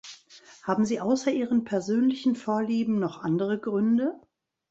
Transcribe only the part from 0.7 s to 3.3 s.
Sie außer Ihren persönlichen Vorlieben noch